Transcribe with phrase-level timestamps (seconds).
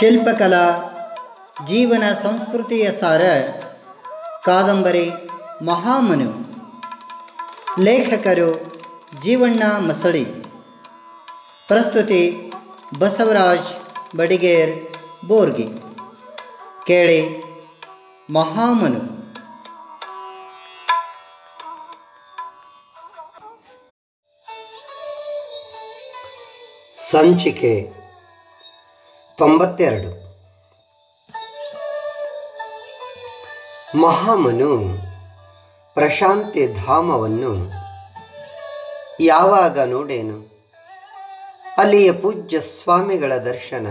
[0.00, 0.66] ಶಿಲ್ಪಕಲಾ,
[1.66, 3.22] ಜೀವನ ಸಂಸ್ಕೃತಿಯ ಸಾರ,
[4.44, 5.10] ಕಾದಂಬರಿ,
[5.62, 6.30] ಮಹಾಮನು,
[7.82, 8.72] ಲೇಖಕರು,
[9.20, 10.24] ಜೀವಣ್ಣ ಮಸಳಿ,
[11.68, 12.52] ಪ್ರಸ್ತುತಿ
[12.98, 13.70] ಬಸವರಾಜ್
[14.16, 14.96] ಬಡಿಗೇರ್,
[15.28, 15.68] ಬೋರ್ಗಿ,
[16.86, 17.20] ಕೇಳಿ
[18.30, 19.20] ಮಹಾಮನು.
[27.10, 27.99] ಸಂಚಿಕೆ
[29.40, 30.20] ತೊಂಬತ್ತೆರಡು.
[33.98, 34.98] ಮಹಾಮನು
[35.94, 37.70] ಪ್ರಶಾಂತಿ ಧಾಮವನ್ನು
[39.20, 40.66] ಯಾವಾಗ ನೋಡೇನು?
[41.78, 43.86] ಅಲ್ಲಿಯ ಪೂಜ್ಯ ಸ್ವಾಮಿಗಳ ದರ್ಶನ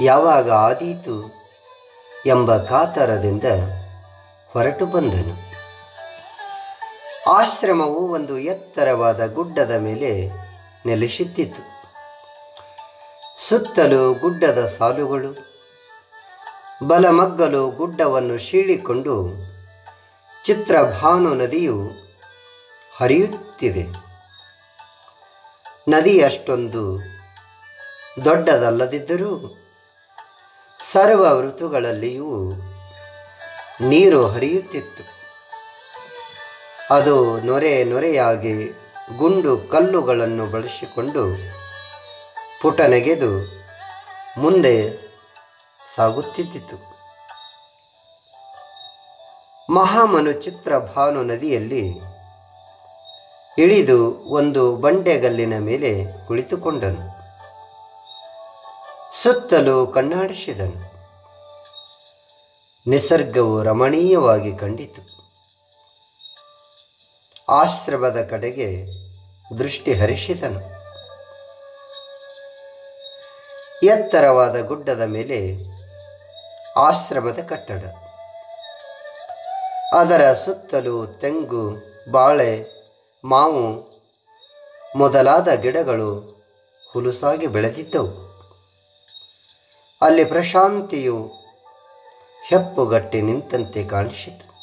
[0.00, 1.34] ಯಾವಾಗ ಆದೀತು
[2.26, 3.44] ಎಂಬ ಕಾತರದಿಂದ
[4.52, 5.52] ಹೊರಟು ಬಂದನು.
[7.30, 10.30] ಆಶ್ರಮವು ಒಂದು ಎತ್ತರವಾದ ಗುಡ್ಡದ ಮೇಲೆ
[10.86, 11.73] ನೆಲೆಸಿದ್ದಿತು.
[13.48, 15.30] ಸುತ್ತಲೂ ಗುಡ್ಡದ ಸಾಲುಗಳು,
[16.86, 19.36] ಬಲಮಗ್ಗಲು ಗುಡ್ಡವನ್ನು ಶೀಳಿಕೊಂಡು
[20.44, 21.90] ಚಿತ್ರಭಾನು ನದಿಯು
[22.96, 23.86] ಹರಿಯುತ್ತಿದೆ.
[25.88, 27.02] ನದಿಯಷ್ಟೊಂದು
[28.24, 29.58] ದೊಡ್ಡದಲ್ಲದಿದ್ದರೂ
[30.92, 32.52] ಸರ್ವ ಋತುಗಳಲ್ಲಿಯೂ
[33.80, 35.04] ನೀರು ಹರಿಯುತ್ತಿತ್ತು.
[36.94, 38.68] ಅದು ನೊರೆ ನೊರೆಯಾಗಿ
[39.18, 41.24] ಗುಂಡು ಕಲ್ಲುಗಳನ್ನು ಬಳಸಿಕೊಂಡು
[42.64, 43.38] ಪುಟನೆಗೆದು
[44.38, 44.92] ಮುಂದೆ
[45.96, 46.76] ಸಾಗುತ್ತಿದ್ದಿತು.
[49.72, 51.88] ಮಹಾಮನು ಚಿತ್ರಭಾನು ನದಿಯಲ್ಲಿ
[53.58, 57.08] ಇಳಿದು ಒಂದು ಬಂಡೆಗಲ್ಲಿನ ಮೇಲೆ ಕುಳಿತುಕೊಂಡನು.
[59.22, 60.92] ಸುತ್ತಲೂ ಕಣ್ಣಾಡಿಸಿದನು.
[62.90, 65.30] ನಿಸರ್ಗವು ರಮಣೀಯವಾಗಿ ಕಂಡಿತು.
[67.48, 68.86] ಆಶ್ರಮದ ಕಡೆಗೆ
[69.58, 70.73] ದೃಷ್ಟಿ ಹರಿಸಿದನು.
[73.84, 75.56] ಎತ್ತರವಾದ ಗುಡ್ಡದ ಮೇಲೆ
[76.76, 77.82] ಆಶ್ರಮದ ಕಟ್ಟಡ.
[79.94, 81.76] ಅದರ ಸುತ್ತಲೂ ತೆಂಗು,
[82.10, 82.64] ಬಾಳೆ,
[83.24, 83.92] ಮಾವು
[84.96, 86.40] ಮೊದಲಾದ ಗಿಡಗಳು
[86.92, 88.24] ಹುಲುಸಾಗಿ ಬೆಳೆದಿದ್ದವು.
[90.02, 91.30] ಅಲ್ಲಿ ಪ್ರಶಾಂತಿಯು
[92.48, 94.54] ಹೆಪ್ಪುಗಟ್ಟಿ ನಿಂತಂತೆ ಕಾಣಿಸಿತು.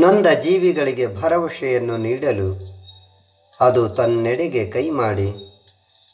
[0.00, 2.72] ನೊಂದ ಜೀವಿಗಳಿಗೆ ಭರವಸೆಯನ್ನು ನೀಡಲು
[3.60, 5.51] ಅದು ತನ್ನೆಡೆಗೆ ಕೈ ಮಾಡಿ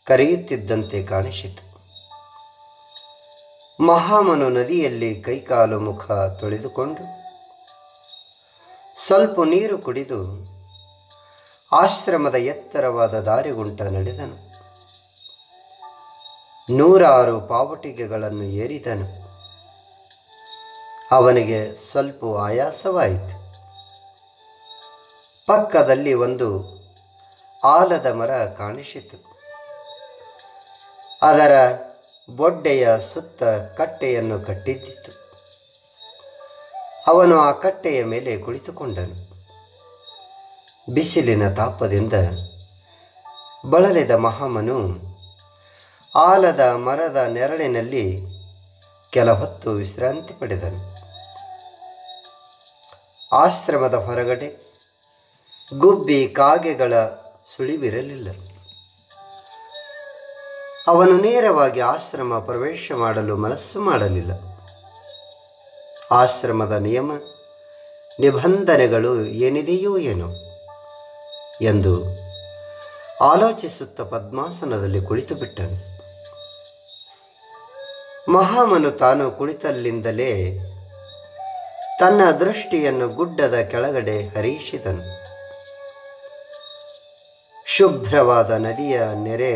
[0.08, 1.68] ಕರೆಯುತ್ತಿದ್ದಂತೆ ಕಾಣಿಸಿತು.
[3.82, 7.02] ಮಹಾಮನು ನದಿಯಲ್ಲಿ ಕೈಕಾಲು ಮುಖ ತೊಳೆದುಕೊಂಡು
[9.06, 10.46] ಸ್ವಲ್ಪ ನೀರು ಕುಡಿದು
[11.72, 14.48] ಆಶ್ರಮದ ಎತ್ತರವಾದ ದಾರಿಗುಂಟ ನಡೆದನು.
[16.76, 19.28] ನೂರಾರು ಪಾವಟಿಗೆಗಳನ್ನು ಏರಿದನು.
[21.10, 23.38] ಅವನಿಗೆ ಸ್ವಲ್ಪ ಆಯಾಸವಾಯಿತು.
[25.46, 26.78] ಪಕ್ಕದಲ್ಲಿ ಒಂದು
[27.64, 29.37] ಆಲದ ಮರ ಕಾಣಿಸಿತು.
[31.22, 31.52] ಅದರ
[32.36, 33.42] ಬೊಡ್ಡೆಯ ಸುತ್ತ
[33.76, 35.28] ಕಟ್ಟೆಯನ್ನು ಕಟ್ಟಿದ್ದಿತು.
[37.06, 39.28] ಅವನು ಆ ಕಟ್ಟೆಯ ಮೇಲೆ ಕುಳಿತುಕೊಂಡನು.
[40.94, 42.12] ಬಿಸಿಲಿನ ತಾಪದಿಂದ
[43.70, 45.08] ಬಳಲಿದ ಮಹಾಮನು
[46.14, 48.20] ಆಲದ ಮರದ ನೆರಳಿನಲ್ಲಿ
[49.10, 50.94] ಕೆಲ ಹೊತ್ತು ವಿಶ್ರಾಂತಿ ಪಡೆದನು.
[53.32, 54.62] ಆಶ್ರಮದ ಹೊರಗಡೆ
[55.78, 56.94] ಗುಬ್ಬಿ ಕಾಗೆಗಳ
[57.56, 58.28] ಸುಳಿವಿರಲಿಲ್ಲ.
[60.88, 64.32] ಅವನು ನೇರವಾಗಿ ಆಶ್ರಮ ಪ್ರವೇಶ ಮಾಡಲು ಮನಸ್ಸು ಮಾಡಲಿಲ್ಲ.
[66.10, 67.10] ಆಶ್ರಮದ ನಿಯಮ,
[68.20, 70.28] ನಿಬಂಧನೆಗಳು ಏನಿದೆಯೋ ಏನು
[71.62, 71.92] ಎಂದು
[73.24, 75.76] ಆಲೋಚಿಸುತ್ತ ಪದ್ಮಾಸನದಲ್ಲಿ ಕುಳಿತು ಬಿಟ್ಟನು
[78.32, 80.32] ಮಹಾಮನು ತಾನು ಕುಳಿತಲ್ಲಿಂದಲೇ
[82.00, 85.04] ತನ್ನ ದೃಷ್ಟಿಯನ್ನು ಗುಡ್ಡದ ಕೆಳಗಡೆ ಹರಿಸಿದನು
[87.66, 89.54] ಶುಭ್ರವಾದ ನದಿಯ ನೆರೆ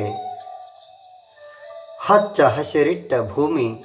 [2.07, 3.85] ಹಚ್ಚ ಹಸಿರಿಟ್ಟ ಭೂಮಿ,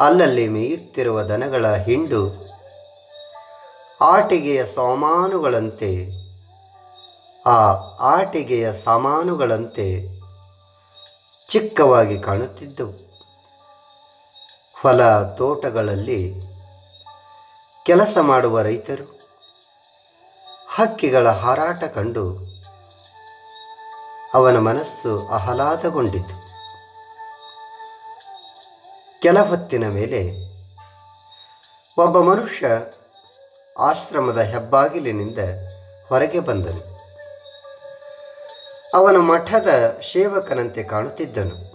[0.00, 2.34] ಅಲ್ಲಲ್ಲಿ ಮೇಯುತ್ತಿರುವ ದನಗಳ ಹಿಂಡು,
[4.00, 6.10] ಆಟಿಗೆಯ ಸಾಮಾನುಗಳಂತೆ,
[7.46, 7.56] ಆ
[8.00, 10.02] ಆಟಿಗೆಯ ಸಾಮಾನುಗಳಂತೆ
[11.48, 12.92] ಚಿಕ್ಕವಾಗಿ ಕಾಣುತ್ತಿದ್ದವು.
[14.82, 16.40] ಹೊಲ ತೋಟಗಳಲ್ಲಿ
[17.86, 19.20] ಕೆಲಸ ಮಾಡುವ ರೈತರು,
[20.74, 22.52] ಹಕ್ಕಿಗಳ ಹಾರಾಟ ಕಂಡು
[24.34, 26.51] ಅವನ ಮನಸ್ಸು ಆಹ್ಲಾದಗೊಂಡಿತು.
[29.22, 30.52] ಕೆಲ ಹೊತ್ತಿನ ಮೇಲೆ
[31.98, 32.66] ಒಬ್ಬ ಮನುಷ್ಯ
[33.78, 35.38] ಆಶ್ರಮದ ಹೆಬ್ಬಾಗಿಲಿನಿಂದ
[36.08, 37.00] ಹೊರಗೆ ಬಂದನು.
[38.94, 41.72] ಅವನು ಮಠದ ಸೇವಕನಂತೆ ಕಾಣುತ್ತಿದ್ದನು.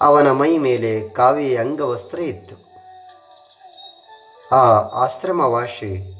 [0.00, 2.56] ಅವನ ಮೈ ಮೇಲೆ ಕಾವಿ ಅಂಗವಸ್ತ್ರ ಇತ್ತು.
[4.52, 4.60] ಆ
[5.04, 6.14] ಆಶ್ರಮವಾಸಿ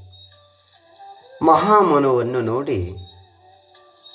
[1.43, 2.97] ಮಹಾಮನುವನ್ನು ನೋಡಿ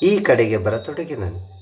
[0.01, 1.52] ಈ ಕಡೆಗೆ ಬರತೊಡಗಿದನು.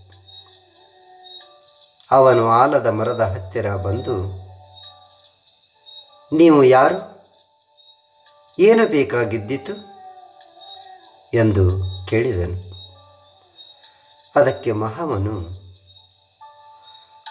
[2.11, 4.15] ಅವನು ಆಲದ ಮರದ ಹತ್ತಿರ ಬಂದು,
[6.31, 6.99] ನೀವು ಯಾರು?
[8.59, 9.73] ಏನು ಬೇಕಾಗಿದ್ದಿತು?
[11.33, 11.63] ಎಂದು
[12.09, 12.57] ಕೇಳಿದನು.
[14.35, 15.35] ಅದಕ್ಕೆ ಮಹಾಮನು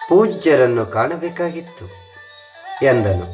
[0.08, 1.86] ಪೂಜ್ಯರನ್ನು ಕಾಣಬೇಕಾಗಿತ್ತು,
[2.84, 3.26] ಎಂದನು.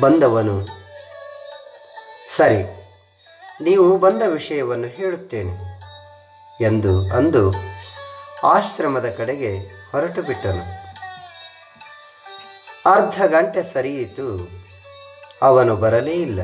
[0.00, 0.56] ಬಂದವನು,
[2.36, 2.60] ಸರಿ,
[3.60, 5.54] ನೀವು ಬಂದ ವಿಷಯವನ್ನು ಹೇಳುತ್ತೇನೆ,
[6.62, 7.42] ಎಂದು ಅಂದು
[8.46, 9.58] ಆಶ್ರಮದ ಕಡೆಗೆ
[9.92, 10.64] ಹೊರಟು ಬಿಟ್ಟನು
[12.90, 14.26] ಅರ್ಧ ಗಂಟೆ ಸರಿಯಿತು,
[15.42, 16.40] ಅವನು ಬರಲೇ ಇಲ್ಲ.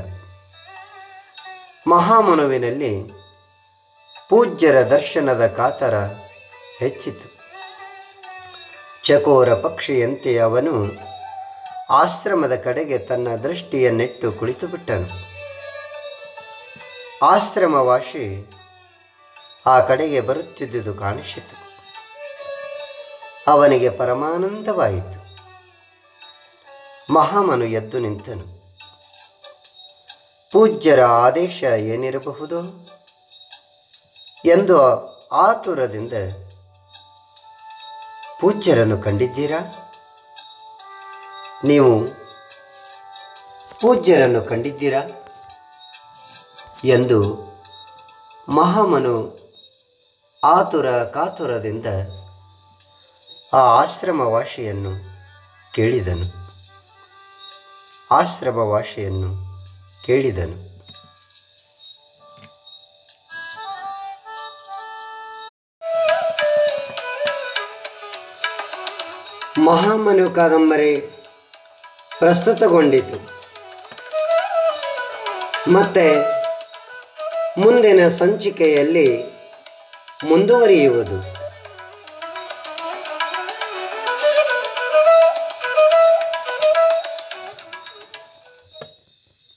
[1.88, 3.12] ಮಹಾಮನುವಿನಲ್ಲಿ
[4.28, 5.94] ಪೂಜ್ಯರ ದರ್ಶನದ ಕಾತರ
[6.78, 7.28] ಹೆಚ್ಚಿತು.
[9.04, 10.74] ಚಕೋರ ಪಕ್ಷಿಯಂತೆ ಅವನು
[11.90, 15.08] ಆಶ್ರಮದ ಕಡೆಗೆ ತನ್ನ ದೃಷ್ಟಿಯನ್ನೆಟ್ಟು ಕುಳಿತು ಬಿಟ್ಟನು
[17.24, 18.50] ಆಶ್ರಮವಾಸಿ
[19.66, 21.71] ಆ ಕಡೆಗೆ ಬರುತ್ತಿದ್ದುದು ಕಾಣಿಸಿತು.
[23.46, 25.22] ಅವನಿಗೆ ಪರಮಾನಂದವಾಯಿತು.
[27.12, 28.62] ಮಹಾಮನು ಎದ್ದು ನಿಂತನು.
[30.52, 32.88] ಪೂಜ್ಯರ ಆದೇಶ ಏನಿರಬಹುದು?
[34.44, 34.76] ಎಂದು
[35.28, 36.12] ಆತುರದಿಂದ
[38.40, 39.58] ಪೂಜ್ಯರನ್ನು ಕಂಡಿದ್ದೀರಾ?
[41.64, 42.06] ನೀವು
[43.80, 45.00] ಪೂಜ್ಯರನ್ನು ಕಂಡಿದ್ದೀರಾ?
[46.84, 47.52] ಎಂದು
[48.48, 49.42] ಮಹಾಮನು
[50.44, 51.86] ಆತುರ ಕಾತುರದಿಂದ
[53.54, 54.90] ಆ ಆಶ್ರಮವಾಸಿಯನ್ನು
[55.72, 56.24] ಕೇಳಿದನು.
[58.10, 59.62] ಆಶ್ರಮವಾಸಿಯನ್ನು
[60.06, 60.72] ಕೇಳಿದನು.
[69.64, 71.00] ಮಹಾಮನು ಕಾದಂಬರಿ
[72.18, 73.30] ಪ್ರಸ್ತುತಗೊಂಡಿತು.
[75.72, 76.16] ಮತ್ತೆ
[77.58, 79.22] ಮುಂದಿನ ಸಂಚಿಕೆಯಲ್ಲಿ
[80.28, 81.41] ಮುಂದುವರಿಯುವುದು.